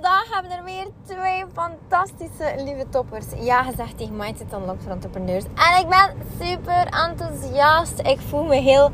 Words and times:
Vandaag 0.00 0.28
hebben 0.32 0.50
we 0.50 0.56
er 0.56 0.64
weer 0.64 0.86
twee 1.06 1.44
fantastische 1.54 2.64
lieve 2.64 2.84
toppers. 2.90 3.24
Ja 3.40 3.62
gezegd 3.62 3.98
tegen 3.98 4.16
Mindset 4.16 4.52
Unlocked 4.52 4.82
voor 4.82 4.92
entrepreneurs. 4.92 5.44
En 5.44 5.80
ik 5.80 5.88
ben 5.88 6.14
super 6.40 6.86
enthousiast. 6.86 7.98
Ik 7.98 8.18
voel 8.28 8.44
me 8.44 8.60
heel 8.60 8.90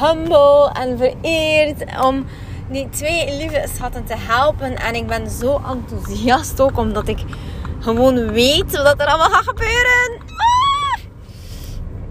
humble 0.00 0.70
en 0.72 0.98
vereerd 0.98 2.00
om 2.00 2.26
die 2.70 2.88
twee 2.88 3.36
lieve 3.36 3.68
schatten 3.74 4.04
te 4.04 4.14
helpen. 4.16 4.76
En 4.76 4.94
ik 4.94 5.06
ben 5.06 5.30
zo 5.30 5.60
enthousiast 5.68 6.60
ook 6.60 6.78
omdat 6.78 7.08
ik 7.08 7.24
gewoon 7.80 8.32
weet 8.32 8.76
wat 8.76 9.00
er 9.00 9.06
allemaal 9.06 9.30
gaat 9.30 9.48
gebeuren. 9.48 10.20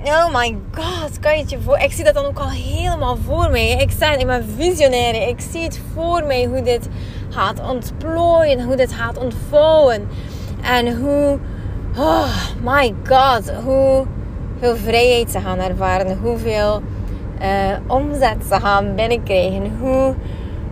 Ah! 0.04 0.26
Oh 0.26 0.35
my 0.35 0.58
god, 0.71 1.20
kan 1.20 1.35
je 1.35 1.41
het 1.41 1.49
je 1.49 1.62
voor? 1.62 1.77
Ik 1.77 1.91
zie 1.91 2.04
dat 2.04 2.13
dan 2.13 2.26
ook 2.26 2.40
al 2.40 2.49
helemaal 2.49 3.18
voor 3.26 3.49
mij. 3.49 3.71
Ik 3.71 3.91
sta 3.91 4.12
in 4.12 4.44
visionaire. 4.58 5.27
Ik 5.27 5.40
zie 5.52 5.63
het 5.63 5.82
voor 5.94 6.23
mij 6.23 6.46
hoe 6.46 6.62
dit 6.62 6.87
gaat 7.32 7.70
ontplooien, 7.70 8.63
hoe 8.63 8.76
dit 8.76 8.93
gaat 8.93 9.18
ontvouwen. 9.18 10.07
En 10.62 10.98
hoe, 10.98 11.40
oh 11.98 12.29
my 12.63 12.93
god, 13.07 13.51
hoe 13.63 14.05
veel 14.60 14.76
vrijheid 14.76 15.32
ze 15.32 15.40
gaan 15.40 15.59
ervaren, 15.59 16.18
hoeveel 16.18 16.82
uh, 17.41 17.48
omzet 17.87 18.37
ze 18.49 18.59
gaan 18.59 18.96
binnenkrijgen, 18.96 19.77
hoe, 19.79 20.15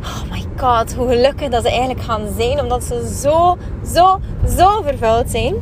oh 0.02 0.32
my 0.32 0.46
god, 0.58 0.94
hoe 0.96 1.08
gelukkig 1.08 1.50
dat 1.50 1.64
ze 1.64 1.70
eigenlijk 1.70 2.02
gaan 2.02 2.22
zijn, 2.38 2.62
omdat 2.62 2.84
ze 2.84 3.18
zo, 3.22 3.58
zo, 3.94 4.20
zo 4.58 4.82
vervuld 4.82 5.30
zijn. 5.30 5.56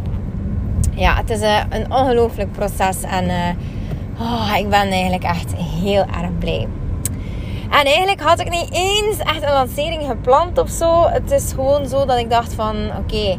Ja, 0.95 1.15
het 1.15 1.29
is 1.29 1.41
uh, 1.41 1.59
een 1.69 1.91
ongelooflijk 1.91 2.51
proces 2.51 3.01
en 3.01 3.25
uh, 3.25 4.21
oh, 4.21 4.53
ik 4.57 4.69
ben 4.69 4.89
eigenlijk 4.89 5.23
echt 5.23 5.55
heel 5.55 6.05
erg 6.21 6.37
blij. 6.39 6.67
En 7.69 7.85
eigenlijk 7.85 8.21
had 8.21 8.39
ik 8.39 8.49
niet 8.49 8.69
eens 8.71 9.17
echt 9.17 9.43
een 9.43 9.53
lancering 9.53 10.05
gepland 10.05 10.57
of 10.57 10.69
zo. 10.69 11.07
Het 11.07 11.31
is 11.31 11.51
gewoon 11.55 11.87
zo 11.87 12.05
dat 12.05 12.17
ik 12.17 12.29
dacht 12.29 12.53
van 12.53 12.75
oké. 12.97 13.37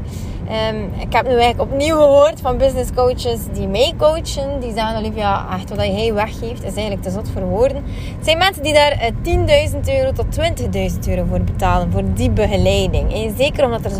Ehm, 0.48 0.82
ik 0.98 1.12
heb 1.12 1.26
nu 1.26 1.34
eigenlijk 1.34 1.60
opnieuw 1.60 1.96
gehoord 1.96 2.40
van 2.40 2.58
business 2.58 2.90
coaches 2.94 3.38
die 3.52 3.68
mij 3.68 3.94
coachen. 3.96 4.60
Die 4.60 4.72
zeggen 4.72 4.96
Olivia, 4.96 5.46
echt 5.54 5.68
wat 5.68 5.78
hij 5.78 6.14
weggeeft 6.14 6.62
is 6.62 6.74
eigenlijk 6.74 7.02
te 7.02 7.10
zot 7.10 7.28
voor 7.28 7.42
woorden. 7.42 7.84
Het 8.16 8.24
zijn 8.24 8.38
mensen 8.38 8.62
die 8.62 8.72
daar 8.72 9.12
10.000 9.22 9.88
eh, 9.88 9.98
euro 9.98 10.12
tot 10.12 10.26
20.000 10.32 11.08
euro 11.08 11.24
voor 11.28 11.40
betalen. 11.40 11.92
Voor 11.92 12.02
die 12.14 12.30
begeleiding. 12.30 13.14
En 13.14 13.34
zeker 13.36 13.64
omdat 13.64 13.84
er 13.84 13.92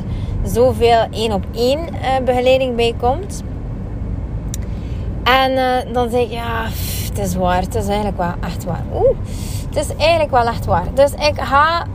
zoveel 0.45 1.07
één 1.11 1.33
op 1.33 1.45
één 1.55 1.79
uh, 1.79 2.25
begeleiding 2.25 2.77
bij 2.77 2.95
komt. 3.01 3.43
En 5.25 5.53
uh, 5.53 5.95
dan 5.95 6.11
zeg 6.11 6.21
ik, 6.21 6.31
ja, 6.31 6.65
het 7.09 7.19
is 7.19 7.35
waar. 7.35 7.61
Het 7.61 7.75
is 7.75 7.87
eigenlijk 7.87 8.17
wel 8.17 8.33
echt 8.41 8.65
waar. 8.65 8.85
Oeh. 8.95 9.17
Het 9.69 9.77
is 9.77 9.97
eigenlijk 9.97 10.31
wel 10.31 10.47
echt 10.47 10.65
waar. 10.65 10.95
Dus 10.95 11.13
ik 11.13 11.41
ga 11.41 11.87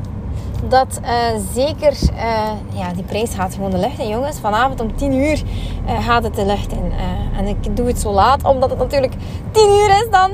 dat 0.68 1.00
uh, 1.04 1.10
zeker... 1.54 1.94
Uh, 2.14 2.52
ja, 2.74 2.94
die 2.94 3.04
prijs 3.04 3.34
gaat 3.34 3.54
gewoon 3.54 3.72
de 3.72 3.78
lucht 3.78 4.00
in, 4.00 4.08
jongens. 4.08 4.40
Vanavond 4.40 4.82
om 4.82 4.96
10 4.96 5.14
uur 5.14 5.42
uh, 5.86 6.06
gaat 6.06 6.24
het 6.24 6.36
de 6.36 6.46
lucht 6.46 6.72
in. 6.72 6.92
en 7.38 7.48
ik 7.48 7.76
doe 7.76 7.88
het 7.88 8.00
zo 8.00 8.12
laat, 8.12 8.44
omdat 8.44 8.70
het 8.70 8.80
natuurlijk 8.80 9.14
10 9.52 9.70
uur 9.70 9.90
is 9.90 10.08
dan. 10.12 10.32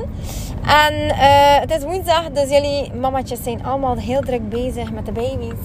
En 0.66 1.14
het 1.60 1.70
is 1.70 1.82
woensdag, 1.84 2.30
dus 2.32 2.50
jullie 2.50 2.94
mamatjes 2.94 3.42
zijn 3.42 3.64
allemaal 3.64 3.96
heel 3.96 4.20
druk 4.20 4.48
bezig 4.48 4.92
met 4.92 5.06
de 5.06 5.12
baby's. 5.12 5.60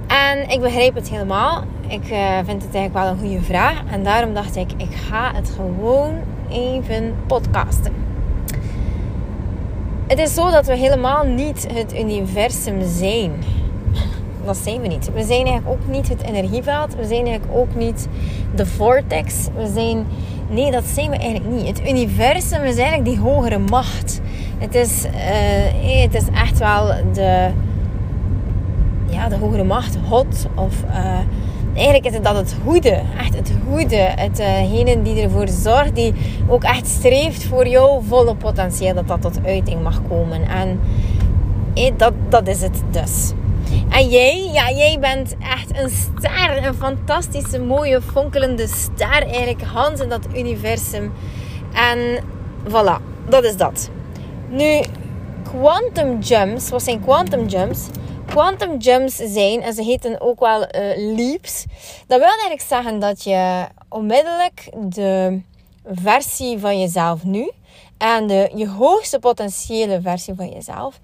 En 0.07 0.49
ik 0.51 0.61
begrijp 0.61 0.95
het 0.95 1.09
helemaal. 1.11 1.63
Ik 1.89 2.11
uh, 2.11 2.37
vind 2.45 2.63
het 2.63 2.75
eigenlijk 2.75 2.93
wel 2.93 3.07
een 3.07 3.19
goede 3.19 3.41
vraag. 3.41 3.83
En 3.91 4.05
daarom 4.05 4.35
dacht 4.35 4.57
ik, 4.57 4.71
ik 4.77 4.95
ga 5.09 5.33
het 5.35 5.51
gewoon 5.57 6.15
even 6.51 7.15
podcasten. 7.27 7.93
Het 10.07 10.19
is 10.19 10.35
zo 10.35 10.51
dat 10.51 10.67
we 10.67 10.77
helemaal 10.77 11.25
niet 11.25 11.67
het 11.73 11.99
universum 11.99 12.83
zijn. 12.87 13.33
Dat 14.45 14.57
zijn 14.57 14.81
we 14.81 14.87
niet. 14.87 15.13
We 15.13 15.25
zijn 15.25 15.47
eigenlijk 15.47 15.69
ook 15.69 15.87
niet 15.87 16.09
het 16.09 16.23
energieveld. 16.23 16.95
We 16.95 17.07
zijn 17.07 17.27
eigenlijk 17.27 17.59
ook 17.59 17.75
niet 17.75 18.09
de 18.55 18.67
vortex. 18.67 19.47
We 19.57 19.71
zijn... 19.75 20.07
Nee, 20.51 20.71
dat 20.71 20.85
zijn 20.85 21.11
we 21.11 21.17
eigenlijk 21.17 21.55
niet. 21.55 21.67
Het 21.67 21.89
universum 21.89 22.63
is 22.63 22.77
eigenlijk 22.77 23.05
die 23.05 23.19
hogere 23.19 23.59
macht. 23.59 24.21
Het 24.59 24.75
is, 24.75 25.05
uh, 25.05 26.03
het 26.03 26.15
is 26.15 26.25
echt 26.35 26.59
wel 26.59 26.87
de, 27.13 27.51
ja, 29.07 29.29
de 29.29 29.37
hogere 29.37 29.65
macht, 29.65 29.97
God. 30.09 30.47
Of 30.55 30.83
uh, 30.89 31.19
eigenlijk 31.75 32.07
is 32.07 32.15
het 32.15 32.25
dat 32.25 32.37
het 32.37 32.57
goede. 32.65 33.03
Echt 33.19 33.35
het 33.37 33.53
goede. 33.69 33.97
Hetgene 33.97 34.97
uh, 34.97 35.05
die 35.05 35.23
ervoor 35.23 35.49
zorgt, 35.49 35.95
die 35.95 36.15
ook 36.49 36.63
echt 36.63 36.87
streeft 36.87 37.45
voor 37.45 37.67
jouw 37.67 38.01
volle 38.01 38.35
potentieel. 38.35 38.95
Dat 38.95 39.09
dat 39.09 39.23
tot 39.23 39.41
uiting 39.45 39.83
mag 39.83 40.01
komen. 40.09 40.49
En 40.49 40.81
eh, 41.75 41.93
dat, 41.97 42.13
dat 42.29 42.49
is 42.49 42.61
het 42.61 42.83
dus. 42.91 43.33
En 43.89 44.09
jij, 44.09 44.51
ja, 44.53 44.71
jij 44.71 44.99
bent 45.01 45.37
echt 45.39 45.83
een 45.83 45.91
ster. 45.91 46.67
Een 46.67 46.75
fantastische, 46.75 47.61
mooie, 47.61 48.01
fonkelende 48.03 48.67
ster. 48.67 49.23
Eigenlijk, 49.23 49.63
Hans 49.63 50.01
in 50.01 50.09
dat 50.09 50.27
universum. 50.37 51.13
En 51.73 52.25
voilà, 52.69 53.03
dat 53.29 53.45
is 53.45 53.57
dat. 53.57 53.91
Nu, 54.51 54.81
quantum 55.43 56.21
jumps, 56.21 56.69
wat 56.69 56.83
zijn 56.83 57.03
quantum 57.03 57.47
jumps? 57.47 57.87
Quantum 58.27 58.79
jumps 58.79 59.17
zijn, 59.17 59.63
en 59.63 59.75
ze 59.75 59.83
heten 59.83 60.21
ook 60.21 60.41
wel 60.41 60.61
uh, 60.61 61.17
leaps. 61.17 61.65
Dat 62.07 62.19
wil 62.19 62.29
eigenlijk 62.29 62.61
zeggen 62.61 62.99
dat 62.99 63.23
je 63.25 63.67
onmiddellijk 63.89 64.69
de 64.77 65.41
versie 65.85 66.59
van 66.59 66.81
jezelf 66.81 67.25
nu 67.25 67.51
en 67.99 68.27
de, 68.27 68.51
je 68.55 68.69
hoogste 68.69 69.19
potentiële 69.19 70.01
versie 70.01 70.35
van 70.35 70.49
jezelf, 70.49 71.01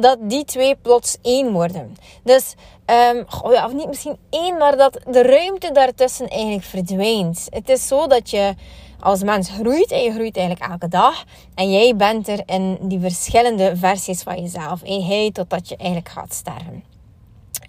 dat 0.00 0.18
die 0.20 0.44
twee 0.44 0.76
plots 0.82 1.16
één 1.22 1.52
worden. 1.52 1.96
Dus, 2.22 2.54
um, 2.86 3.26
ja, 3.52 3.66
of 3.66 3.72
niet 3.72 3.88
misschien 3.88 4.16
één, 4.30 4.56
maar 4.56 4.76
dat 4.76 5.00
de 5.06 5.22
ruimte 5.22 5.72
daartussen 5.72 6.28
eigenlijk 6.28 6.64
verdwijnt. 6.64 7.46
Het 7.50 7.68
is 7.68 7.86
zo 7.86 8.06
dat 8.06 8.30
je 8.30 8.54
als 9.00 9.22
mens 9.22 9.50
groeit 9.50 9.90
en 9.90 10.02
je 10.02 10.12
groeit 10.12 10.36
eigenlijk 10.36 10.70
elke 10.70 10.88
dag. 10.88 11.24
En 11.54 11.70
jij 11.70 11.96
bent 11.96 12.28
er 12.28 12.42
in 12.46 12.78
die 12.82 13.00
verschillende 13.00 13.76
versies 13.76 14.22
van 14.22 14.40
jezelf. 14.40 14.82
En 14.82 15.04
hij 15.04 15.30
totdat 15.32 15.68
je 15.68 15.76
eigenlijk 15.76 16.08
gaat 16.08 16.34
sterven. 16.34 16.84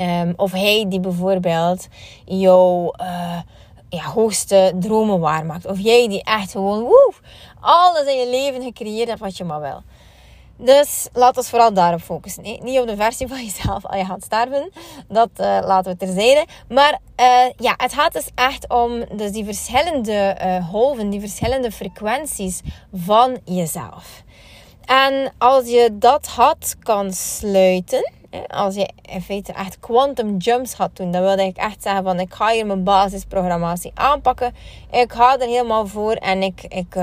Um, 0.01 0.33
of 0.35 0.51
hij 0.51 0.85
die 0.87 0.99
bijvoorbeeld 0.99 1.87
jouw 2.25 2.93
uh, 3.01 3.39
ja, 3.89 4.03
hoogste 4.03 4.73
dromen 4.79 5.19
waarmaakt. 5.19 5.65
Of 5.65 5.79
jij 5.79 6.07
die 6.07 6.23
echt 6.23 6.51
gewoon 6.51 6.81
woef, 6.81 7.21
alles 7.59 8.07
in 8.07 8.19
je 8.19 8.29
leven 8.29 8.61
gecreëerd 8.61 9.07
hebt 9.07 9.19
wat 9.19 9.37
je 9.37 9.43
maar 9.43 9.61
wil. 9.61 9.81
Dus 10.61 11.07
laat 11.13 11.37
ons 11.37 11.49
vooral 11.49 11.73
daarop 11.73 12.01
focussen. 12.01 12.43
Niet 12.43 12.79
op 12.79 12.87
de 12.87 12.95
versie 12.95 13.27
van 13.27 13.45
jezelf 13.45 13.85
als 13.85 13.97
je 13.97 14.05
gaat 14.05 14.23
sterven. 14.23 14.71
Dat 15.07 15.29
uh, 15.37 15.59
laten 15.63 15.91
we 15.91 15.97
terzijde. 15.97 16.45
Maar 16.69 16.99
uh, 17.17 17.25
ja, 17.57 17.73
het 17.77 17.93
gaat 17.93 18.13
dus 18.13 18.27
echt 18.35 18.69
om 18.69 19.05
dus 19.17 19.31
die 19.31 19.45
verschillende 19.45 20.37
uh, 20.41 20.69
golven, 20.69 21.09
die 21.09 21.19
verschillende 21.19 21.71
frequenties 21.71 22.61
van 22.93 23.37
jezelf. 23.45 24.23
En 24.85 25.33
als 25.37 25.67
je 25.67 25.89
dat 25.93 26.27
had 26.27 26.75
kan 26.83 27.13
sluiten, 27.13 28.11
als 28.47 28.75
je 28.75 28.89
in 29.01 29.21
feite 29.21 29.53
echt 29.53 29.79
quantum 29.79 30.37
jumps 30.37 30.73
gaat 30.73 30.95
doen, 30.95 31.11
dan 31.11 31.21
wilde 31.21 31.43
ik 31.43 31.57
echt 31.57 31.83
zeggen 31.83 32.03
van 32.03 32.19
ik 32.19 32.33
ga 32.33 32.49
hier 32.49 32.65
mijn 32.65 32.83
basisprogrammatie 32.83 33.91
aanpakken. 33.93 34.55
Ik 34.91 35.13
ga 35.13 35.39
er 35.39 35.47
helemaal 35.47 35.87
voor 35.87 36.13
en 36.13 36.43
ik, 36.43 36.63
ik 36.63 36.95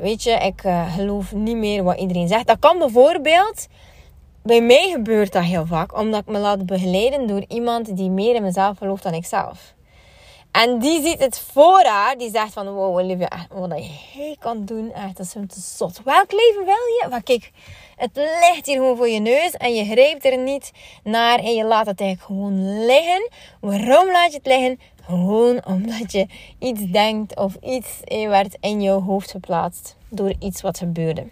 weet 0.00 0.22
je, 0.22 0.30
ik 0.30 0.64
uh, 0.64 0.94
geloof 0.94 1.32
niet 1.32 1.56
meer 1.56 1.82
wat 1.82 1.98
iedereen 1.98 2.28
zegt. 2.28 2.46
Dat 2.46 2.58
kan 2.58 2.78
bijvoorbeeld, 2.78 3.66
bij 4.42 4.60
mij 4.60 4.90
gebeurt 4.90 5.32
dat 5.32 5.42
heel 5.42 5.66
vaak, 5.66 5.98
omdat 5.98 6.20
ik 6.20 6.26
me 6.26 6.38
laat 6.38 6.66
begeleiden 6.66 7.26
door 7.26 7.44
iemand 7.48 7.96
die 7.96 8.10
meer 8.10 8.34
in 8.34 8.42
mezelf 8.42 8.78
gelooft 8.78 9.02
dan 9.02 9.14
ik 9.14 9.26
zelf. 9.26 9.74
En 10.52 10.78
die 10.78 11.02
ziet 11.02 11.20
het 11.20 11.38
voor 11.52 11.84
haar, 11.84 12.18
die 12.18 12.30
zegt 12.30 12.52
van, 12.52 12.68
wow 12.68 12.98
Olivia, 12.98 13.46
wat 13.50 13.84
jij 14.14 14.36
kan 14.38 14.64
doen, 14.64 14.92
echt, 14.92 15.16
dat 15.16 15.26
is 15.26 15.32
te 15.32 15.60
zot. 15.60 16.00
Welk 16.04 16.32
leven 16.32 16.64
wil 16.64 16.74
je? 16.74 17.06
Maar 17.10 17.22
kijk, 17.22 17.50
het 17.96 18.10
ligt 18.16 18.66
hier 18.66 18.76
gewoon 18.76 18.96
voor 18.96 19.08
je 19.08 19.20
neus 19.20 19.50
en 19.50 19.74
je 19.74 19.84
grijpt 19.84 20.24
er 20.24 20.38
niet 20.38 20.72
naar 21.04 21.38
en 21.38 21.54
je 21.54 21.64
laat 21.64 21.86
het 21.86 22.00
eigenlijk 22.00 22.26
gewoon 22.26 22.84
liggen. 22.86 23.30
Waarom 23.60 24.12
laat 24.12 24.30
je 24.30 24.36
het 24.36 24.46
liggen? 24.46 24.80
Gewoon 25.04 25.64
omdat 25.64 26.12
je 26.12 26.26
iets 26.58 26.82
denkt 26.82 27.36
of 27.36 27.54
iets 27.54 28.00
werd 28.04 28.56
in 28.60 28.80
je 28.80 28.90
hoofd 28.90 29.30
geplaatst 29.30 29.96
door 30.08 30.34
iets 30.38 30.62
wat 30.62 30.78
gebeurde. 30.78 31.26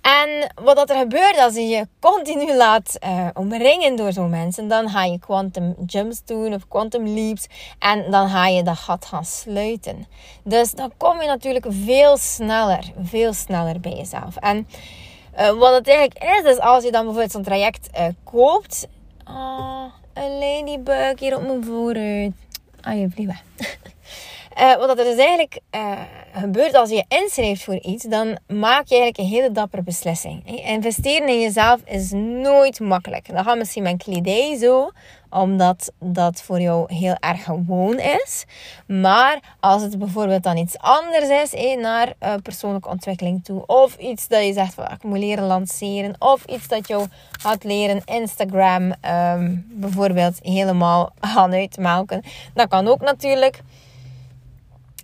En 0.00 0.52
wat 0.62 0.76
dat 0.76 0.90
er 0.90 0.96
gebeurt 0.96 1.38
als 1.38 1.54
je 1.54 1.66
je 1.66 1.88
continu 2.00 2.56
laat 2.56 2.98
uh, 3.04 3.26
omringen 3.34 3.96
door 3.96 4.12
zo'n 4.12 4.30
mensen, 4.30 4.68
dan 4.68 4.88
ga 4.88 5.04
je 5.04 5.18
quantum 5.18 5.74
jumps 5.86 6.24
doen 6.24 6.54
of 6.54 6.68
quantum 6.68 7.06
leaps 7.06 7.46
en 7.78 8.10
dan 8.10 8.28
ga 8.28 8.46
je 8.46 8.62
dat 8.62 8.76
gat 8.76 9.04
gaan 9.04 9.24
sluiten. 9.24 10.06
Dus 10.42 10.72
dan 10.72 10.92
kom 10.96 11.20
je 11.20 11.26
natuurlijk 11.26 11.66
veel 11.68 12.16
sneller, 12.16 12.92
veel 13.02 13.32
sneller 13.32 13.80
bij 13.80 13.92
jezelf. 13.92 14.36
En 14.36 14.68
uh, 15.38 15.50
wat 15.50 15.74
het 15.74 15.88
eigenlijk 15.88 16.24
is, 16.24 16.52
is 16.52 16.58
als 16.58 16.84
je 16.84 16.90
dan 16.90 17.02
bijvoorbeeld 17.02 17.32
zo'n 17.32 17.42
traject 17.42 17.90
koopt. 18.24 18.88
Een 20.18 20.38
ladybug 20.38 21.20
hier 21.20 21.36
op 21.36 21.42
mijn 21.42 21.64
vooruit. 21.64 22.32
Ah, 22.80 22.94
je. 22.94 23.34
Uh, 24.60 24.76
wat 24.76 24.88
er 24.88 25.04
dus 25.04 25.16
eigenlijk 25.16 25.60
uh, 25.74 26.00
gebeurt 26.32 26.74
als 26.74 26.90
je 26.90 27.04
inschrijft 27.08 27.64
voor 27.64 27.78
iets, 27.80 28.04
dan 28.04 28.38
maak 28.46 28.86
je 28.86 28.96
eigenlijk 28.96 29.18
een 29.18 29.36
hele 29.36 29.52
dappere 29.52 29.82
beslissing. 29.82 30.64
Investeren 30.66 31.28
in 31.28 31.40
jezelf 31.40 31.80
is 31.84 32.10
nooit 32.12 32.80
makkelijk. 32.80 33.34
Dat 33.34 33.44
gaat 33.44 33.58
misschien 33.58 33.82
mijn 33.82 33.98
kledij 33.98 34.56
zo, 34.56 34.90
omdat 35.30 35.92
dat 35.98 36.42
voor 36.42 36.60
jou 36.60 36.94
heel 36.94 37.16
erg 37.20 37.44
gewoon 37.44 37.98
is. 37.98 38.44
Maar 38.86 39.56
als 39.60 39.82
het 39.82 39.98
bijvoorbeeld 39.98 40.42
dan 40.42 40.56
iets 40.56 40.78
anders 40.78 41.28
is, 41.28 41.76
naar 41.76 42.12
uh, 42.22 42.34
persoonlijke 42.42 42.88
ontwikkeling 42.88 43.44
toe, 43.44 43.66
of 43.66 43.96
iets 43.96 44.28
dat 44.28 44.44
je 44.44 44.52
zegt 44.52 44.74
van 44.74 44.84
ik 44.84 45.02
moet 45.02 45.18
leren 45.18 45.44
lanceren, 45.44 46.14
of 46.18 46.44
iets 46.44 46.68
dat 46.68 46.88
jou 46.88 47.06
gaat 47.40 47.64
leren 47.64 48.02
Instagram 48.04 48.82
um, 48.82 49.66
bijvoorbeeld 49.70 50.38
helemaal 50.42 51.12
gaan 51.20 51.52
uitmelken, 51.52 52.22
dat 52.54 52.68
kan 52.68 52.88
ook 52.88 53.00
natuurlijk. 53.00 53.60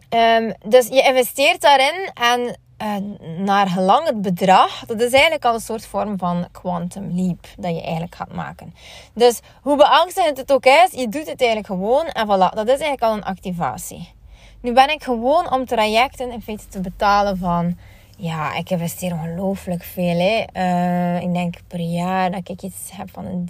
Um, 0.08 0.54
dus 0.66 0.88
je 0.88 1.02
investeert 1.02 1.60
daarin 1.60 2.10
en 2.14 2.58
uh, 2.82 2.96
naar 3.38 3.68
gelang 3.68 4.06
het 4.06 4.22
bedrag, 4.22 4.84
dat 4.86 5.00
is 5.00 5.12
eigenlijk 5.12 5.44
al 5.44 5.54
een 5.54 5.60
soort 5.60 5.86
vorm 5.86 6.18
van 6.18 6.46
quantum 6.52 7.10
leap 7.14 7.46
dat 7.58 7.74
je 7.74 7.82
eigenlijk 7.82 8.14
gaat 8.14 8.32
maken. 8.32 8.74
Dus 9.14 9.40
hoe 9.62 9.76
beangstigend 9.76 10.36
het 10.36 10.52
ook 10.52 10.64
is, 10.64 10.90
je 10.90 11.08
doet 11.08 11.26
het 11.26 11.40
eigenlijk 11.40 11.66
gewoon 11.66 12.06
en 12.06 12.26
voilà, 12.26 12.54
dat 12.54 12.68
is 12.68 12.80
eigenlijk 12.80 13.02
al 13.02 13.12
een 13.12 13.24
activatie. 13.24 14.12
Nu 14.60 14.72
ben 14.72 14.90
ik 14.90 15.02
gewoon 15.02 15.52
om 15.52 15.64
trajecten 15.64 16.30
in 16.30 16.42
feite 16.42 16.68
te 16.68 16.80
betalen 16.80 17.38
van, 17.38 17.78
ja, 18.16 18.54
ik 18.54 18.70
investeer 18.70 19.12
ongelooflijk 19.12 19.82
veel. 19.82 20.18
Hè. 20.18 20.44
Uh, 20.56 21.22
ik 21.22 21.32
denk 21.32 21.54
per 21.66 21.80
jaar 21.80 22.30
dat 22.30 22.48
ik 22.48 22.62
iets 22.62 22.90
heb 22.92 23.10
van 23.10 23.48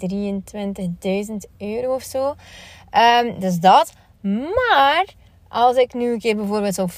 23.000 1.27 1.35
euro 1.57 1.93
of 1.93 2.03
zo. 2.03 2.35
Um, 3.23 3.39
dus 3.39 3.59
dat. 3.59 3.93
Maar 4.21 5.05
als 5.55 5.75
ik 5.75 5.93
nu 5.93 6.11
een 6.11 6.19
keer 6.19 6.35
bijvoorbeeld 6.35 6.73
zo'n 6.73 6.91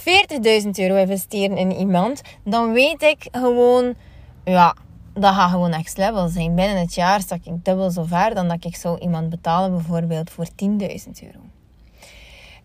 40.000 0.63 0.69
euro 0.75 0.95
investeren 0.95 1.57
in 1.57 1.71
iemand, 1.71 2.21
dan 2.43 2.71
weet 2.71 3.01
ik 3.01 3.27
gewoon, 3.31 3.95
ja, 4.43 4.75
dat 5.13 5.33
gaat 5.33 5.49
gewoon 5.49 5.69
next 5.69 5.97
level 5.97 6.27
zijn. 6.27 6.55
Binnen 6.55 6.79
het 6.79 6.95
jaar 6.95 7.21
stak 7.21 7.39
ik 7.43 7.65
dubbel 7.65 7.89
zo 7.89 8.03
ver 8.03 8.35
dan 8.35 8.47
dat 8.47 8.65
ik 8.65 8.75
zou 8.75 8.99
iemand 8.99 9.29
betalen 9.29 9.71
bijvoorbeeld 9.71 10.29
voor 10.29 10.45
10.000 10.45 10.67
euro. 11.23 11.39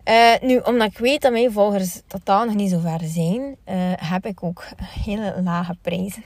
Uh, 0.09 0.49
nu, 0.49 0.57
omdat 0.57 0.91
ik 0.91 0.97
weet 0.97 1.21
dat 1.21 1.31
mijn 1.31 1.51
volgers 1.51 2.01
totaal 2.07 2.45
nog 2.45 2.55
niet 2.55 2.69
zo 2.69 2.79
ver 2.79 2.99
zijn, 3.03 3.41
uh, 3.41 3.75
heb 3.95 4.25
ik 4.25 4.43
ook 4.43 4.63
hele 5.03 5.41
lage 5.43 5.75
prijzen. 5.81 6.23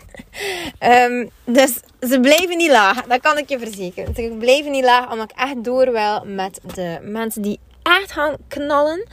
um, 0.79 1.29
dus 1.57 1.79
ze 1.99 2.19
blijven 2.19 2.57
niet 2.57 2.71
laag, 2.71 3.03
dat 3.03 3.21
kan 3.21 3.37
ik 3.37 3.49
je 3.49 3.59
verzekeren. 3.59 4.15
Ze 4.15 4.35
blijven 4.39 4.71
niet 4.71 4.83
laag, 4.83 5.11
omdat 5.11 5.31
ik 5.31 5.37
echt 5.37 5.63
door 5.63 5.91
wil 5.91 6.23
met 6.25 6.59
de 6.73 6.99
mensen 7.01 7.41
die 7.41 7.59
echt 7.83 8.11
gaan 8.11 8.35
knallen 8.47 9.07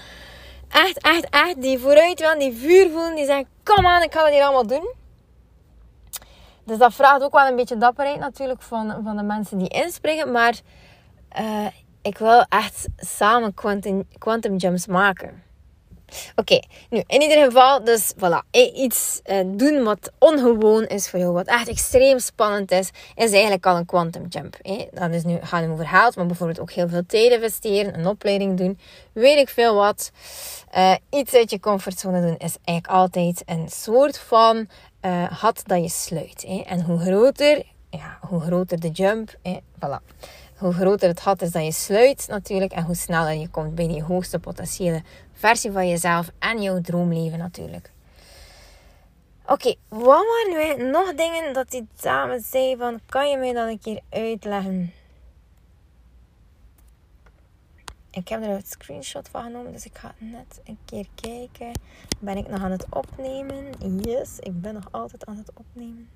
echt, 0.75 0.99
echt, 0.99 1.29
echt 1.31 1.62
die 1.62 1.79
vooruit 1.79 2.21
willen, 2.21 2.38
die 2.38 2.56
vuur 2.56 2.91
voelen, 2.91 3.15
die 3.15 3.25
zeggen: 3.25 3.47
Kom 3.62 3.87
aan, 3.87 4.03
ik 4.03 4.12
ga 4.12 4.25
het 4.25 4.32
hier 4.32 4.43
allemaal 4.43 4.67
doen. 4.67 4.93
Dus 6.65 6.79
dat 6.79 6.94
vraagt 6.94 7.23
ook 7.23 7.32
wel 7.32 7.47
een 7.47 7.56
beetje 7.56 7.76
dapperheid 7.76 8.19
natuurlijk 8.19 8.62
van, 8.62 9.00
van 9.04 9.16
de 9.16 9.23
mensen 9.23 9.59
die 9.59 9.69
inspringen. 9.69 10.31
Maar 10.31 10.61
uh, 11.40 11.66
ik 12.02 12.19
wil 12.19 12.45
echt 12.49 12.87
samen 12.97 13.54
quantum 14.19 14.57
jumps 14.57 14.87
maken. 14.87 15.44
Oké, 16.37 16.61
nu 16.90 17.02
in 17.06 17.23
ieder 17.23 17.44
geval, 17.44 17.85
dus 17.85 18.12
voilà. 18.16 18.50
Iets 18.75 19.21
uh, 19.25 19.37
doen 19.47 19.83
wat 19.83 20.12
ongewoon 20.18 20.87
is 20.87 21.09
voor 21.11 21.18
jou, 21.18 21.33
wat 21.33 21.47
echt 21.47 21.68
extreem 21.68 22.18
spannend 22.18 22.71
is, 22.71 22.90
is 23.14 23.30
eigenlijk 23.33 23.66
al 23.66 23.76
een 23.76 23.87
quantum 23.87 24.26
jump. 24.28 24.56
Hè? 24.62 24.87
Dat 24.90 25.11
is 25.11 25.25
nu, 25.25 25.38
gaat 25.42 25.62
nu 25.62 25.71
over 25.71 25.87
geld, 25.87 26.16
maar 26.16 26.26
bijvoorbeeld 26.26 26.61
ook 26.61 26.73
heel 26.73 26.88
veel 26.88 27.06
tijd 27.06 27.33
investeren, 27.33 27.99
een 27.99 28.06
opleiding 28.06 28.59
doen, 28.59 28.78
weet 29.12 29.38
ik 29.38 29.49
veel 29.49 29.75
wat. 29.75 30.11
Uh, 30.76 30.94
iets 31.11 31.35
uit 31.35 31.50
je 31.50 31.61
comfortzone 31.61 32.21
doen 32.21 32.37
is 32.37 32.56
eigenlijk 32.64 32.99
altijd 32.99 33.42
een 33.47 33.68
soort 33.68 34.18
van 34.18 34.68
uh, 35.02 35.25
had 35.30 35.62
dat 35.66 35.83
je 35.83 35.88
sluit. 35.88 36.44
Hè? 36.47 36.62
En 36.66 36.83
hoe 36.83 36.99
groter, 36.99 37.62
ja, 37.90 38.18
hoe 38.21 38.40
groter 38.40 38.80
de 38.80 38.90
jump, 38.90 39.35
hè? 39.42 39.59
voilà 39.76 40.02
hoe 40.64 40.73
groter 40.73 41.09
het 41.09 41.21
gat 41.21 41.42
is 41.42 41.50
dat 41.50 41.64
je 41.64 41.73
sluit 41.73 42.25
natuurlijk. 42.28 42.73
En 42.73 42.85
hoe 42.85 42.94
sneller 42.94 43.33
je 43.33 43.49
komt 43.49 43.75
bij 43.75 43.87
die 43.87 44.02
hoogste 44.02 44.38
potentiële 44.38 45.02
versie 45.45 45.73
van 45.73 45.89
jezelf 45.89 46.31
en 46.39 46.63
jouw 46.63 46.81
droomleven 46.81 47.39
natuurlijk. 47.39 47.91
Oké, 49.47 49.75
wat 49.89 50.25
waren 50.27 50.77
nu 50.79 50.91
nog 50.91 51.15
dingen 51.15 51.53
dat 51.53 51.71
die 51.71 51.87
dame 52.01 52.41
zei 52.41 52.77
van, 52.77 53.01
kan 53.07 53.31
je 53.31 53.37
mij 53.37 53.53
dan 53.53 53.69
een 53.69 53.79
keer 53.79 54.01
uitleggen? 54.11 54.93
Ik 58.11 58.29
heb 58.29 58.43
er 58.43 58.49
een 58.49 58.63
screenshot 58.67 59.29
van 59.29 59.43
genomen, 59.43 59.73
dus 59.73 59.85
ik 59.85 59.99
ga 59.99 60.15
net 60.19 60.61
een 60.65 60.79
keer 60.85 61.07
kijken. 61.15 61.81
Ben 62.19 62.37
ik 62.37 62.49
nog 62.49 62.63
aan 62.63 62.71
het 62.71 62.87
opnemen? 62.91 63.65
Yes, 64.01 64.39
ik 64.39 64.61
ben 64.61 64.75
nog 64.75 64.89
altijd 64.91 65.27
aan 65.27 65.37
het 65.37 65.51
opnemen. 65.55 66.09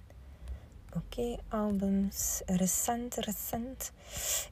Oké, 0.96 1.36
albums. 1.48 2.42
Recent, 2.46 3.14
recent. 3.14 3.92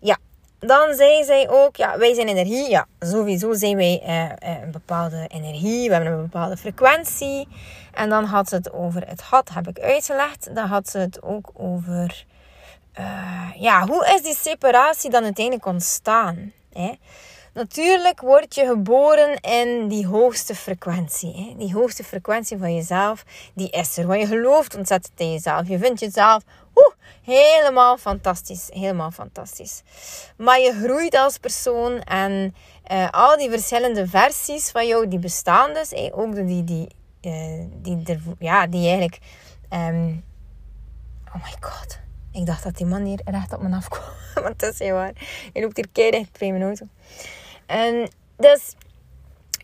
Ja, 0.00 0.18
dan 0.66 0.94
zei 0.94 1.24
zij 1.24 1.48
ook, 1.48 1.76
ja, 1.76 1.98
wij 1.98 2.14
zijn 2.14 2.28
energie. 2.28 2.70
Ja, 2.70 2.86
sowieso 2.98 3.52
zijn 3.52 3.76
wij 3.76 4.02
uh, 4.06 4.62
een 4.62 4.70
bepaalde 4.70 5.24
energie. 5.28 5.88
We 5.88 5.94
hebben 5.94 6.12
een 6.12 6.22
bepaalde 6.22 6.56
frequentie. 6.56 7.48
En 7.92 8.08
dan 8.08 8.24
had 8.24 8.48
ze 8.48 8.54
het 8.54 8.72
over 8.72 9.08
het 9.08 9.20
had, 9.20 9.48
heb 9.52 9.68
ik 9.68 9.78
uitgelegd. 9.78 10.54
Dan 10.54 10.66
had 10.66 10.88
ze 10.88 10.98
het 10.98 11.22
ook 11.22 11.50
over, 11.54 12.24
uh, 12.98 13.50
ja, 13.54 13.86
hoe 13.86 14.06
is 14.14 14.22
die 14.22 14.36
separatie 14.36 15.10
dan 15.10 15.24
uiteindelijk 15.24 15.66
ontstaan? 15.66 16.52
Hè? 16.72 16.92
Natuurlijk 17.56 18.20
word 18.20 18.54
je 18.54 18.66
geboren 18.66 19.40
in 19.40 19.88
die 19.88 20.06
hoogste 20.06 20.54
frequentie. 20.54 21.34
Hè? 21.34 21.54
Die 21.58 21.74
hoogste 21.74 22.04
frequentie 22.04 22.58
van 22.58 22.74
jezelf, 22.74 23.24
die 23.54 23.70
is 23.70 23.96
er. 23.96 24.06
Want 24.06 24.20
je 24.20 24.26
gelooft 24.26 24.76
ontzettend 24.76 25.20
in 25.20 25.32
jezelf. 25.32 25.68
Je 25.68 25.78
vindt 25.78 26.00
jezelf, 26.00 26.42
Helemaal 27.26 27.96
fantastisch. 27.96 28.68
Helemaal 28.72 29.10
fantastisch. 29.10 29.82
Maar 30.36 30.60
je 30.60 30.72
groeit 30.72 31.14
als 31.14 31.38
persoon 31.38 32.00
en 32.00 32.54
uh, 32.92 33.10
al 33.10 33.36
die 33.36 33.50
verschillende 33.50 34.06
versies 34.06 34.70
van 34.70 34.86
jou, 34.86 35.08
die 35.08 35.18
bestaan 35.18 35.74
dus. 35.74 36.12
ook 36.12 36.34
die, 36.34 36.64
die, 36.64 36.88
uh, 37.20 37.64
die, 37.82 38.18
ja, 38.38 38.66
die 38.66 38.86
eigenlijk... 38.86 39.18
Um, 39.70 40.24
oh 41.34 41.42
my 41.42 41.54
god. 41.60 41.98
Ik 42.32 42.46
dacht 42.46 42.62
dat 42.62 42.76
die 42.76 42.86
man 42.86 43.04
hier 43.04 43.20
recht 43.24 43.52
op 43.52 43.62
me 43.62 43.76
afkwam. 43.76 44.04
maar 44.42 44.54
dat 44.56 44.72
is 44.72 44.78
heel 44.78 44.94
waar. 44.94 45.12
Je 45.52 45.60
loopt 45.60 45.76
hier 45.76 45.88
keihard 45.92 46.38
bij 46.38 46.50
mijn 46.50 46.62
auto. 46.62 46.86
En 47.66 48.10
dus... 48.36 48.74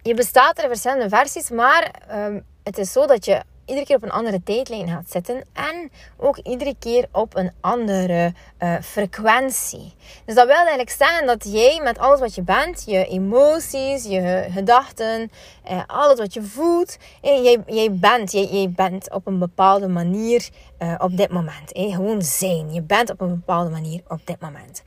Je 0.03 0.15
bestaat 0.15 0.59
er 0.59 0.69
verschillende 0.69 1.09
versies, 1.09 1.51
maar 1.51 2.03
um, 2.11 2.45
het 2.63 2.79
is 2.79 2.93
zo 2.93 3.07
dat 3.07 3.25
je 3.25 3.43
iedere 3.73 3.87
keer 3.87 3.97
op 3.97 4.03
een 4.03 4.19
andere 4.19 4.43
tijdlijn 4.43 4.89
gaat 4.89 5.11
zitten. 5.11 5.45
En 5.53 5.91
ook 6.17 6.37
iedere 6.37 6.75
keer 6.79 7.09
op 7.13 7.37
een 7.37 7.53
andere 7.61 8.33
uh, 8.59 8.75
frequentie. 8.81 9.95
Dus 10.25 10.35
dat 10.35 10.47
wil 10.47 10.57
eigenlijk 10.57 10.91
zeggen 10.91 11.27
dat 11.27 11.53
jij 11.53 11.81
met 11.83 11.99
alles 11.99 12.21
wat 12.21 12.35
je 12.35 12.43
bent, 12.43 12.83
je 12.87 13.07
emoties, 13.07 14.05
je 14.05 14.47
gedachten, 14.51 15.31
uh, 15.71 15.83
alles 15.87 16.19
wat 16.19 16.35
je 16.35 16.43
voelt, 16.43 16.97
eh, 17.23 17.45
jij, 17.45 17.63
jij, 17.67 17.93
bent, 17.93 18.33
jij, 18.33 18.45
jij 18.45 18.71
bent 18.71 19.13
op 19.13 19.27
een 19.27 19.39
bepaalde 19.39 19.89
manier 19.89 20.49
uh, 20.79 20.95
op 20.99 21.17
dit 21.17 21.31
moment. 21.31 21.73
Eh, 21.73 21.95
gewoon 21.95 22.23
zijn. 22.23 22.73
Je 22.73 22.83
bent 22.83 23.11
op 23.11 23.21
een 23.21 23.35
bepaalde 23.35 23.71
manier 23.71 24.01
op 24.09 24.21
dit 24.25 24.41
moment. 24.41 24.83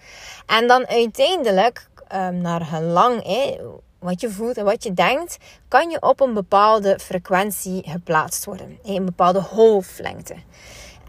En 0.46 0.68
dan 0.68 0.88
uiteindelijk, 0.88 1.88
naar 2.32 2.62
gelang, 2.62 3.24
eh, 3.24 3.62
wat 4.06 4.22
je 4.22 4.30
voelt 4.30 4.58
en 4.58 4.66
wat 4.66 4.84
je 4.84 4.94
denkt, 4.94 5.38
kan 5.68 5.90
je 5.90 6.02
op 6.02 6.20
een 6.20 6.34
bepaalde 6.34 7.00
frequentie 7.00 7.84
geplaatst 7.90 8.46
worden. 8.46 8.80
Een 8.84 9.06
bepaalde 9.06 9.42
golflengte. 9.42 10.36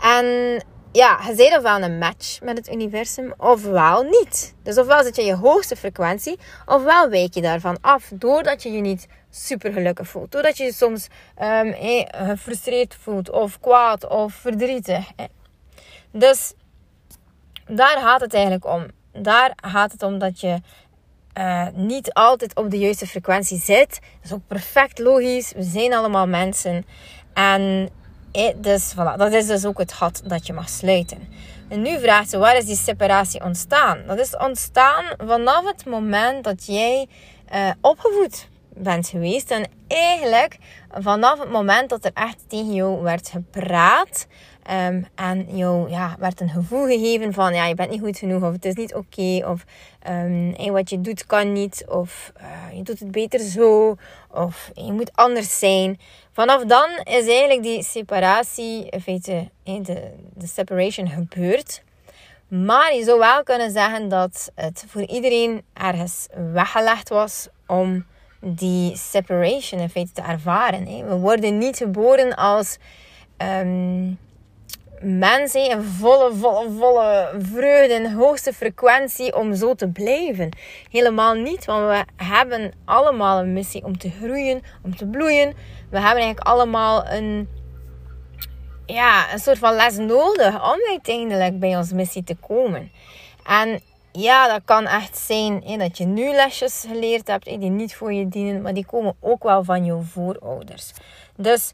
En 0.00 0.26
ja, 0.92 1.18
je 1.26 1.34
zit 1.34 1.56
ofwel 1.56 1.82
een 1.82 1.98
match 1.98 2.40
met 2.40 2.56
het 2.56 2.72
universum, 2.72 3.34
ofwel 3.36 4.02
niet. 4.02 4.54
Dus 4.62 4.78
ofwel 4.78 5.02
zit 5.02 5.16
je 5.16 5.22
je 5.22 5.34
hoogste 5.34 5.76
frequentie, 5.76 6.38
ofwel 6.66 7.08
wijk 7.08 7.34
je 7.34 7.40
daarvan 7.40 7.78
af. 7.80 8.10
Doordat 8.14 8.62
je 8.62 8.72
je 8.72 8.80
niet 8.80 9.06
super 9.30 9.72
gelukkig 9.72 10.08
voelt. 10.08 10.32
Doordat 10.32 10.56
je 10.56 10.64
je 10.64 10.72
soms 10.72 11.08
um, 11.42 11.74
gefrustreerd 12.06 12.96
voelt, 13.02 13.30
of 13.30 13.60
kwaad, 13.60 14.08
of 14.08 14.34
verdrietig. 14.34 15.10
Dus 16.10 16.52
daar 17.66 17.98
gaat 17.98 18.20
het 18.20 18.34
eigenlijk 18.34 18.66
om. 18.66 18.86
Daar 19.12 19.52
gaat 19.56 19.92
het 19.92 20.02
om 20.02 20.18
dat 20.18 20.40
je 20.40 20.60
uh, 21.38 21.66
niet 21.74 22.12
altijd 22.12 22.56
op 22.56 22.70
de 22.70 22.78
juiste 22.78 23.06
frequentie 23.06 23.58
zit. 23.58 23.88
Dat 23.88 24.24
is 24.24 24.32
ook 24.32 24.46
perfect 24.46 24.98
logisch. 24.98 25.52
We 25.56 25.62
zijn 25.62 25.94
allemaal 25.94 26.26
mensen. 26.26 26.86
En 27.34 27.88
eh, 28.32 28.54
dus, 28.56 28.94
dat 29.16 29.32
is 29.32 29.46
dus 29.46 29.64
ook 29.64 29.78
het 29.78 29.92
gat 29.92 30.22
dat 30.24 30.46
je 30.46 30.52
mag 30.52 30.68
sluiten. 30.68 31.28
En 31.68 31.82
nu 31.82 31.98
vraagt 31.98 32.30
ze, 32.30 32.38
waar 32.38 32.56
is 32.56 32.64
die 32.64 32.76
separatie 32.76 33.44
ontstaan? 33.44 34.02
Dat 34.06 34.18
is 34.18 34.36
ontstaan 34.36 35.04
vanaf 35.18 35.64
het 35.64 35.84
moment 35.84 36.44
dat 36.44 36.66
jij 36.66 37.08
uh, 37.54 37.70
opgevoed 37.80 38.48
bent 38.68 39.08
geweest. 39.08 39.50
En 39.50 39.68
eigenlijk 39.88 40.58
vanaf 40.98 41.38
het 41.38 41.50
moment 41.50 41.88
dat 41.88 42.04
er 42.04 42.10
echt 42.14 42.44
tegen 42.48 42.74
jou 42.74 43.02
werd 43.02 43.28
gepraat. 43.28 44.26
Um, 44.70 45.06
en 45.14 45.56
jou 45.56 45.90
ja, 45.90 46.16
werd 46.18 46.40
een 46.40 46.48
gevoel 46.48 46.86
gegeven 46.86 47.32
van 47.32 47.54
ja, 47.54 47.66
je 47.66 47.74
bent 47.74 47.90
niet 47.90 48.00
goed 48.00 48.18
genoeg 48.18 48.42
of 48.42 48.52
het 48.52 48.64
is 48.64 48.74
niet 48.74 48.94
oké 48.94 49.46
of 49.46 49.64
um, 50.08 50.72
wat 50.72 50.90
je 50.90 51.00
doet 51.00 51.26
kan 51.26 51.52
niet 51.52 51.84
of 51.88 52.32
uh, 52.40 52.76
je 52.76 52.82
doet 52.82 52.98
het 52.98 53.10
beter 53.10 53.40
zo 53.40 53.96
of 54.30 54.70
je 54.74 54.92
moet 54.92 55.10
anders 55.14 55.58
zijn. 55.58 55.98
Vanaf 56.32 56.64
dan 56.64 56.88
is 57.04 57.28
eigenlijk 57.28 57.62
die 57.62 57.82
separatie, 57.82 58.92
feite 59.02 59.48
de, 59.64 60.12
de 60.34 60.46
separation 60.46 61.08
gebeurd. 61.08 61.82
Maar 62.48 62.94
je 62.94 63.04
zou 63.04 63.18
wel 63.18 63.42
kunnen 63.42 63.70
zeggen 63.70 64.08
dat 64.08 64.50
het 64.54 64.84
voor 64.88 65.06
iedereen 65.06 65.62
ergens 65.72 66.26
weggelegd 66.52 67.08
was 67.08 67.48
om 67.66 68.06
die 68.40 68.96
separation 68.96 69.80
in 69.80 69.90
feite 69.90 70.12
te 70.12 70.22
ervaren. 70.22 71.08
We 71.08 71.16
worden 71.16 71.58
niet 71.58 71.76
geboren 71.76 72.34
als 72.34 72.78
um, 73.38 74.18
mensen 75.00 75.70
in 75.70 75.82
volle, 75.82 76.34
volle, 76.34 76.70
volle 76.70 77.30
vreugde 77.38 77.94
en 77.94 78.12
hoogste 78.12 78.52
frequentie 78.52 79.36
om 79.36 79.54
zo 79.54 79.74
te 79.74 79.88
blijven. 79.88 80.48
Helemaal 80.90 81.34
niet, 81.34 81.64
want 81.64 81.86
we 81.86 82.24
hebben 82.24 82.72
allemaal 82.84 83.38
een 83.38 83.52
missie 83.52 83.84
om 83.84 83.98
te 83.98 84.10
groeien, 84.10 84.62
om 84.82 84.96
te 84.96 85.06
bloeien. 85.06 85.48
We 85.90 86.00
hebben 86.00 86.22
eigenlijk 86.22 86.46
allemaal 86.46 87.06
een, 87.06 87.48
ja, 88.86 89.32
een 89.32 89.38
soort 89.38 89.58
van 89.58 89.74
les 89.74 89.96
nodig 89.96 90.72
om 90.72 90.80
uiteindelijk 90.88 91.58
bij 91.58 91.76
onze 91.76 91.94
missie 91.94 92.24
te 92.24 92.36
komen. 92.36 92.90
En 93.44 93.80
ja, 94.12 94.48
dat 94.48 94.60
kan 94.64 94.86
echt 94.86 95.18
zijn 95.18 95.62
hè, 95.64 95.76
dat 95.76 95.98
je 95.98 96.04
nu 96.04 96.32
lesjes 96.32 96.84
geleerd 96.88 97.26
hebt 97.26 97.44
die 97.44 97.70
niet 97.70 97.94
voor 97.94 98.12
je 98.12 98.28
dienen, 98.28 98.62
maar 98.62 98.74
die 98.74 98.86
komen 98.86 99.16
ook 99.20 99.42
wel 99.42 99.64
van 99.64 99.84
je 99.84 99.98
voorouders. 100.02 100.92
Dus 101.36 101.72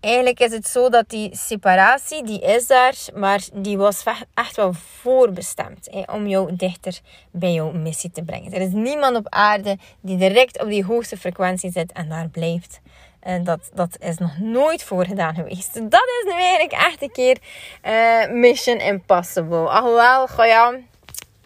eigenlijk 0.00 0.40
is 0.40 0.52
het 0.52 0.68
zo 0.68 0.88
dat 0.88 1.08
die 1.08 1.36
separatie, 1.36 2.24
die 2.24 2.40
is 2.40 2.66
daar, 2.66 2.94
maar 3.14 3.40
die 3.52 3.78
was 3.78 4.04
echt 4.34 4.56
wel 4.56 4.72
voorbestemd 4.72 5.88
hè, 5.90 6.12
om 6.12 6.26
jou 6.26 6.56
dichter 6.56 7.00
bij 7.30 7.52
jouw 7.52 7.72
missie 7.72 8.10
te 8.10 8.22
brengen. 8.22 8.52
Er 8.52 8.60
is 8.60 8.72
niemand 8.72 9.16
op 9.16 9.26
aarde 9.28 9.78
die 10.00 10.16
direct 10.16 10.62
op 10.62 10.68
die 10.68 10.84
hoogste 10.84 11.16
frequentie 11.16 11.72
zit 11.72 11.92
en 11.92 12.08
daar 12.08 12.28
blijft. 12.28 12.80
En 13.20 13.44
dat, 13.44 13.70
dat 13.74 13.96
is 14.00 14.18
nog 14.18 14.38
nooit 14.38 14.82
voorgedaan 14.82 15.34
geweest. 15.34 15.74
Dat 15.74 16.04
is 16.22 16.24
nu 16.24 16.32
eigenlijk 16.32 16.72
echt 16.72 17.02
een 17.02 17.12
keer 17.12 17.38
uh, 17.86 18.30
Mission 18.30 18.78
Impossible. 18.78 19.68
Alhoewel, 19.68 20.26
goh 20.26 20.46
ja, 20.46 20.74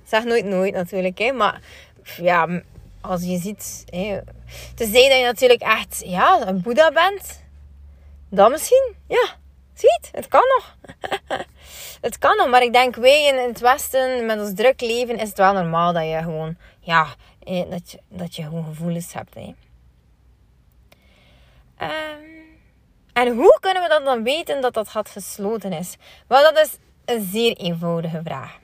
zeg 0.05 0.25
nooit 0.25 0.45
nooit 0.45 0.75
natuurlijk. 0.75 1.19
Hè, 1.19 1.33
maar 1.33 1.61
ja, 2.17 2.63
als 3.01 3.23
je 3.23 3.39
ziet, 3.39 3.85
hè, 3.87 4.19
tenzij 4.75 5.09
dat 5.09 5.19
je 5.19 5.25
natuurlijk 5.25 5.63
echt 5.63 6.03
ja, 6.05 6.47
een 6.47 6.63
Boeddha 6.63 6.91
bent, 6.91 7.43
dan 8.35 8.51
misschien, 8.51 8.95
ja, 9.09 9.27
ziet, 9.75 10.09
het 10.13 10.29
kan 10.29 10.43
nog. 10.57 10.77
het 12.01 12.19
kan 12.19 12.37
nog, 12.37 12.49
maar 12.49 12.63
ik 12.63 12.73
denk 12.73 12.95
wij 12.95 13.27
in 13.27 13.49
het 13.49 13.61
Westen, 13.61 14.27
met 14.27 14.41
ons 14.41 14.55
druk 14.55 14.81
leven, 14.81 15.19
is 15.19 15.29
het 15.29 15.39
wel 15.39 15.53
normaal 15.53 15.93
dat 15.93 16.05
je 16.05 16.21
gewoon, 16.23 16.57
ja, 16.81 17.07
dat 17.69 17.91
je, 17.91 17.99
dat 18.09 18.37
je 18.37 18.43
gewoon 18.43 18.65
gevoelens 18.65 19.13
hebt. 19.13 19.35
Hè. 19.35 19.55
Um, 21.81 22.43
en 23.13 23.35
hoe 23.35 23.59
kunnen 23.61 23.83
we 23.83 23.89
dat 23.89 24.05
dan 24.05 24.23
weten 24.23 24.61
dat 24.61 24.75
dat 24.75 24.89
gat 24.89 25.11
gesloten 25.11 25.73
is? 25.73 25.97
Wel, 26.27 26.43
dat 26.43 26.59
is 26.59 26.77
een 27.05 27.29
zeer 27.33 27.57
eenvoudige 27.57 28.21
vraag. 28.25 28.59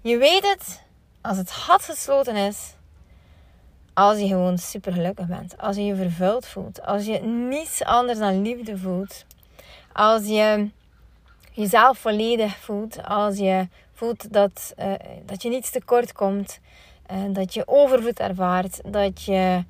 Je 0.00 0.16
weet 0.16 0.48
het 0.48 0.82
als 1.20 1.36
het 1.36 1.50
gat 1.50 1.84
gesloten 1.84 2.36
is, 2.36 2.75
als 3.96 4.18
je 4.18 4.26
gewoon 4.26 4.58
super 4.58 4.92
gelukkig 4.92 5.26
bent, 5.26 5.58
als 5.58 5.76
je 5.76 5.84
je 5.84 5.94
vervuld 5.94 6.46
voelt, 6.46 6.82
als 6.82 7.06
je 7.06 7.18
niets 7.22 7.84
anders 7.84 8.18
dan 8.18 8.42
liefde 8.42 8.78
voelt, 8.78 9.24
als 9.92 10.26
je 10.26 10.70
jezelf 11.52 11.98
volledig 11.98 12.56
voelt, 12.56 13.04
als 13.04 13.38
je 13.38 13.68
voelt 13.92 14.32
dat, 14.32 14.74
uh, 14.78 14.92
dat 15.26 15.42
je 15.42 15.48
niets 15.48 15.70
tekort 15.70 16.12
komt, 16.12 16.60
uh, 17.12 17.34
dat 17.34 17.54
je 17.54 17.62
overvloed 17.66 18.20
ervaart, 18.20 18.80
dat 18.92 19.22
je 19.22 19.64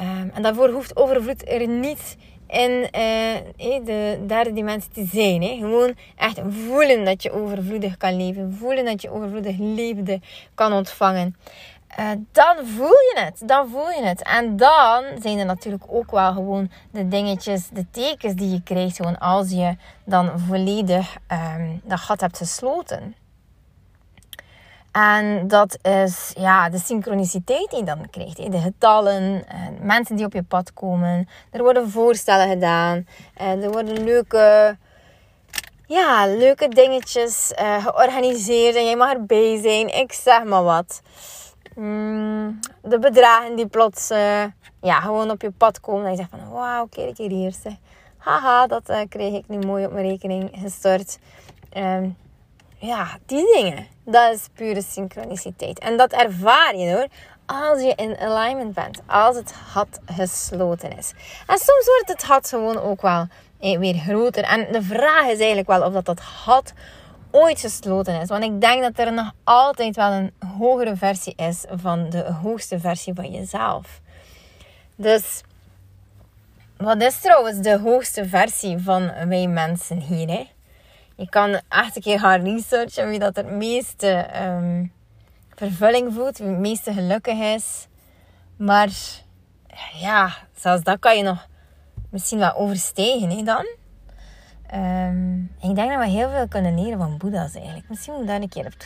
Um, 0.00 0.30
en 0.34 0.42
daarvoor 0.42 0.68
hoeft 0.68 0.96
overvloed 0.96 1.48
er 1.48 1.68
niet 1.68 2.16
in 2.46 2.70
uh, 2.70 3.84
de 3.84 4.24
derde 4.26 4.52
dimensie 4.52 4.90
te 4.90 5.04
zijn. 5.04 5.42
Hè. 5.42 5.56
Gewoon 5.56 5.94
echt 6.16 6.40
voelen 6.48 7.04
dat 7.04 7.22
je 7.22 7.32
overvloedig 7.32 7.96
kan 7.96 8.16
leven. 8.16 8.54
Voelen 8.54 8.84
dat 8.84 9.02
je 9.02 9.10
overvloedig 9.10 9.56
liefde 9.58 10.20
kan 10.54 10.72
ontvangen. 10.72 11.36
Uh, 11.96 12.10
dan 12.32 12.66
voel 12.66 12.86
je 12.86 13.12
het. 13.14 13.48
Dan 13.48 13.68
voel 13.68 13.90
je 13.90 14.02
het. 14.02 14.22
En 14.22 14.56
dan 14.56 15.04
zijn 15.22 15.38
er 15.38 15.44
natuurlijk 15.44 15.84
ook 15.86 16.10
wel 16.10 16.32
gewoon 16.32 16.70
de 16.90 17.08
dingetjes, 17.08 17.68
de 17.68 17.90
tekens 17.90 18.34
die 18.34 18.50
je 18.50 18.62
krijgt. 18.62 18.96
Gewoon 18.96 19.18
als 19.18 19.50
je 19.50 19.76
dan 20.04 20.38
volledig 20.38 21.16
um, 21.32 21.80
dat 21.84 22.00
gat 22.00 22.20
hebt 22.20 22.36
gesloten. 22.36 23.14
En 24.92 25.48
dat 25.48 25.78
is 25.82 26.32
ja, 26.36 26.68
de 26.68 26.78
synchroniciteit 26.78 27.70
die 27.70 27.78
je 27.78 27.84
dan 27.84 28.10
krijgt. 28.10 28.52
De 28.52 28.58
getallen, 28.58 29.44
eh, 29.48 29.58
mensen 29.80 30.16
die 30.16 30.24
op 30.24 30.32
je 30.32 30.42
pad 30.42 30.72
komen. 30.72 31.28
Er 31.50 31.62
worden 31.62 31.90
voorstellen 31.90 32.48
gedaan. 32.48 33.06
Eh, 33.34 33.64
er 33.64 33.70
worden 33.70 34.04
leuke, 34.04 34.76
ja, 35.86 36.26
leuke 36.26 36.68
dingetjes 36.68 37.52
georganiseerd. 37.56 38.76
En 38.76 38.84
jij 38.84 38.96
mag 38.96 39.12
erbij 39.12 39.60
zijn. 39.62 39.94
Ik 39.94 40.12
zeg 40.12 40.44
maar 40.44 40.62
wat. 40.62 41.00
Mm, 41.78 42.58
de 42.82 42.98
bedragen 42.98 43.56
die 43.56 43.66
plots 43.66 44.08
ja, 44.80 45.00
gewoon 45.00 45.30
op 45.30 45.42
je 45.42 45.50
pad 45.50 45.80
komen. 45.80 46.04
En 46.04 46.10
je 46.10 46.16
zegt 46.16 46.30
van, 46.30 46.50
wauw, 46.50 46.86
kijk 46.86 47.16
hier. 47.16 47.52
Zeg. 47.62 47.72
Haha, 48.16 48.66
dat 48.66 48.92
kreeg 49.08 49.34
ik 49.34 49.48
nu 49.48 49.58
mooi 49.58 49.86
op 49.86 49.92
mijn 49.92 50.08
rekening 50.08 50.50
gestort. 50.52 51.18
Um, 51.76 52.16
ja, 52.78 53.18
die 53.26 53.54
dingen. 53.54 53.86
Dat 54.04 54.34
is 54.34 54.48
pure 54.54 54.82
synchroniciteit. 54.82 55.78
En 55.78 55.96
dat 55.96 56.12
ervaar 56.12 56.76
je 56.76 56.92
hoor. 56.92 57.06
Als 57.46 57.82
je 57.82 57.92
in 57.96 58.18
alignment 58.18 58.74
bent. 58.74 59.00
Als 59.06 59.36
het 59.36 59.52
had 59.72 60.00
gesloten 60.06 60.98
is. 60.98 61.12
En 61.46 61.58
soms 61.58 61.86
wordt 61.86 62.08
het 62.08 62.22
had 62.22 62.48
gewoon 62.48 62.78
ook 62.78 63.02
wel 63.02 63.26
eh, 63.60 63.78
weer 63.78 63.94
groter. 63.94 64.44
En 64.44 64.72
de 64.72 64.82
vraag 64.82 65.22
is 65.22 65.38
eigenlijk 65.38 65.68
wel 65.68 65.82
of 65.82 65.92
dat, 65.92 66.04
dat 66.04 66.20
had 66.20 66.72
ooit 67.30 67.60
gesloten 67.60 68.20
is. 68.20 68.28
Want 68.28 68.44
ik 68.44 68.60
denk 68.60 68.82
dat 68.82 69.06
er 69.06 69.12
nog 69.12 69.32
altijd 69.44 69.96
wel 69.96 70.12
een 70.12 70.32
hogere 70.58 70.96
versie 70.96 71.34
is 71.36 71.64
van 71.70 72.10
de 72.10 72.24
hoogste 72.42 72.80
versie 72.80 73.14
van 73.14 73.30
jezelf. 73.30 74.00
Dus 74.96 75.42
wat 76.76 77.02
is 77.02 77.20
trouwens 77.20 77.58
de 77.58 77.78
hoogste 77.78 78.28
versie 78.28 78.78
van 78.78 79.28
wij 79.28 79.46
mensen 79.46 80.00
hier? 80.00 80.28
Hè? 80.28 80.46
Je 81.16 81.28
kan 81.28 81.60
echt 81.68 81.96
een 81.96 82.02
keer 82.02 82.18
gaan 82.18 82.44
researchen 82.44 83.08
wie 83.08 83.18
dat 83.18 83.36
het 83.36 83.50
meeste 83.50 84.26
um, 84.42 84.92
vervulling 85.54 86.14
voelt, 86.14 86.38
wie 86.38 86.48
het 86.48 86.58
meeste 86.58 86.92
gelukkig 86.92 87.38
is. 87.38 87.86
Maar 88.56 88.88
ja, 89.92 90.32
zelfs 90.56 90.82
dat 90.82 90.98
kan 90.98 91.16
je 91.16 91.22
nog 91.22 91.46
misschien 92.10 92.38
wel 92.38 92.54
overstegen 92.54 93.30
hè, 93.30 93.42
dan. 93.42 93.66
Um, 94.74 95.50
ik 95.60 95.74
denk 95.74 95.90
dat 95.90 95.98
we 95.98 96.08
heel 96.08 96.30
veel 96.30 96.48
kunnen 96.48 96.82
leren 96.82 96.98
van 96.98 97.16
Boeddha's 97.18 97.54
eigenlijk. 97.54 97.88
Misschien 97.88 98.12
moet 98.12 98.22
ik 98.22 98.28
daar 98.28 98.40
een 98.40 98.48
keer 98.48 98.76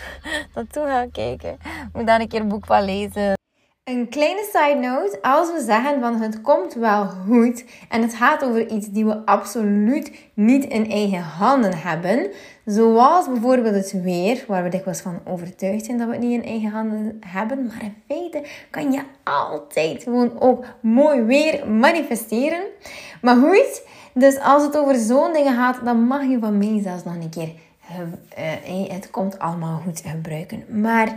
naartoe 0.55 0.87
gaan 0.93 1.11
kijken. 1.11 1.57
Moet 1.93 2.07
daar 2.07 2.21
een 2.21 2.29
keer 2.29 2.41
een 2.41 2.49
boek 2.49 2.67
van 2.67 2.85
lezen. 2.85 3.41
Een 3.85 4.09
kleine 4.09 4.49
side 4.53 4.79
note, 4.81 5.19
als 5.23 5.53
we 5.53 5.61
zeggen 5.61 6.01
van 6.01 6.21
het 6.21 6.41
komt 6.41 6.75
wel 6.75 7.07
goed 7.07 7.65
en 7.89 8.03
het 8.03 8.15
gaat 8.15 8.45
over 8.45 8.69
iets 8.69 8.89
die 8.89 9.05
we 9.05 9.27
absoluut 9.27 10.12
niet 10.35 10.65
in 10.65 10.91
eigen 10.91 11.23
handen 11.23 11.75
hebben, 11.75 12.31
zoals 12.65 13.29
bijvoorbeeld 13.29 13.75
het 13.75 14.03
weer, 14.03 14.45
waar 14.47 14.62
we 14.62 14.69
dikwijls 14.69 15.01
van 15.01 15.21
overtuigd 15.25 15.85
zijn 15.85 15.99
dat 15.99 16.07
we 16.07 16.12
het 16.12 16.23
niet 16.23 16.43
in 16.43 16.49
eigen 16.49 16.71
handen 16.71 17.19
hebben, 17.27 17.67
maar 17.67 17.83
in 17.83 17.95
feite 18.09 18.43
kan 18.71 18.93
je 18.93 19.03
altijd 19.23 20.03
gewoon 20.03 20.41
ook 20.41 20.65
mooi 20.81 21.23
weer 21.23 21.69
manifesteren. 21.69 22.62
Maar 23.23 23.37
goed, 23.37 23.83
dus 24.15 24.39
als 24.39 24.62
het 24.62 24.77
over 24.77 24.95
zo'n 24.95 25.33
dingen 25.33 25.55
gaat, 25.55 25.85
dan 25.85 26.07
mag 26.07 26.23
je 26.25 26.39
van 26.39 26.59
mij 26.59 26.81
zelfs 26.83 27.05
nog 27.05 27.15
een 27.15 27.31
keer 27.31 27.53
het 28.89 29.11
komt 29.11 29.39
allemaal 29.39 29.81
goed 29.85 30.03
gebruiken. 30.07 30.81
Maar 30.81 31.09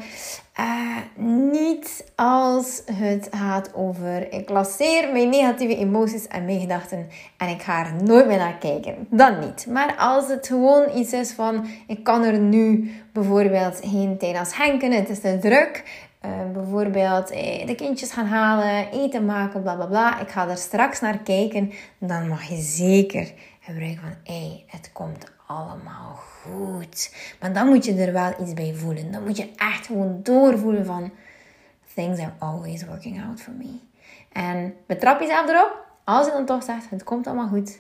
uh, 0.60 0.98
niet 1.52 2.12
als 2.16 2.82
het 2.92 3.28
gaat 3.32 3.74
over 3.74 4.34
ik 4.34 4.50
lasseer 4.50 5.12
mijn 5.12 5.30
negatieve 5.30 5.78
emoties 5.78 6.28
en 6.28 6.46
mijn 6.46 6.60
gedachten 6.60 7.08
en 7.38 7.48
ik 7.50 7.62
ga 7.62 7.86
er 7.86 8.04
nooit 8.04 8.28
meer 8.28 8.38
naar 8.38 8.58
kijken. 8.58 9.08
Dan 9.10 9.40
niet. 9.40 9.66
Maar 9.70 9.96
als 9.98 10.28
het 10.28 10.48
gewoon 10.48 10.98
iets 10.98 11.14
is 11.14 11.32
van 11.32 11.68
ik 11.88 12.04
kan 12.04 12.24
er 12.24 12.40
nu 12.40 12.94
bijvoorbeeld 13.14 13.80
heen 13.80 14.18
tijdens 14.18 14.58
henken, 14.58 14.92
het 14.92 15.10
is 15.10 15.20
te 15.20 15.38
druk. 15.42 16.04
Bijvoorbeeld 16.54 17.32
eh, 17.32 17.68
de 17.68 17.76
kindjes 17.76 18.12
gaan 18.12 18.26
halen, 18.26 18.92
eten 18.92 19.26
maken, 19.26 19.62
bla 19.62 19.76
bla 19.76 19.86
bla. 19.86 20.20
Ik 20.20 20.30
ga 20.30 20.50
er 20.50 20.58
straks 20.58 21.02
naar 21.02 21.18
kijken. 21.18 21.72
Dan 21.98 22.28
mag 22.28 22.44
je 22.44 22.62
zeker 22.62 23.32
gebruiken 23.60 24.02
van 24.02 24.34
hé, 24.34 24.64
het 24.68 24.90
komt 24.94 25.35
allemaal 25.48 26.16
goed. 26.16 27.16
Maar 27.40 27.54
dan 27.54 27.68
moet 27.68 27.86
je 27.86 27.94
er 27.94 28.14
wel 28.14 28.34
iets 28.42 28.54
bij 28.54 28.74
voelen. 28.75 29.12
Dan 29.12 29.24
moet 29.24 29.38
je 29.38 29.52
echt 29.56 29.86
gewoon 29.86 30.20
doorvoelen 30.24 30.86
van 30.86 31.12
things 31.94 32.20
are 32.20 32.34
always 32.40 32.86
working 32.86 33.24
out 33.24 33.42
for 33.42 33.54
me. 33.54 33.80
En 34.32 34.75
betrap 34.86 35.20
jezelf 35.20 35.50
erop. 35.50 35.84
Als 36.04 36.25
je 36.25 36.32
dan 36.32 36.46
toch 36.46 36.64
zegt, 36.64 36.90
het 36.90 37.04
komt 37.04 37.28
allemaal 37.28 37.48
goed. 37.48 37.80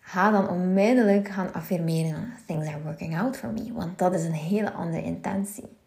Ga 0.00 0.30
dan 0.30 0.48
onmiddellijk 0.48 1.28
gaan 1.28 1.52
affirmeren. 1.52 2.34
Things 2.46 2.66
are 2.66 2.82
working 2.84 3.18
out 3.18 3.36
for 3.36 3.48
me. 3.48 3.72
Want 3.72 3.98
dat 3.98 4.14
is 4.14 4.24
een 4.24 4.32
hele 4.32 4.72
andere 4.72 5.02
intentie. 5.02 5.78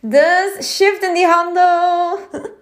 Dus 0.00 0.76
shift 0.76 1.02
in 1.02 1.14
die 1.14 1.26
handel. 1.26 2.18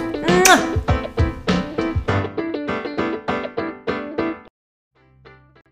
Mua. 0.41 0.90